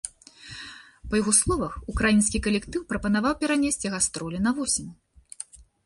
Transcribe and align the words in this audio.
Па 1.11 1.19
яго 1.21 1.33
словах, 1.41 1.73
украінскі 1.95 2.43
калектыў 2.49 2.81
прапанаваў 2.95 3.33
перанесці 3.45 3.87
гастролі 3.97 4.37
на 4.49 4.59
восень. 4.61 4.91